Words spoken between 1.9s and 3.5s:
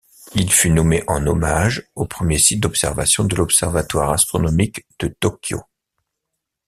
au premier site d'observation de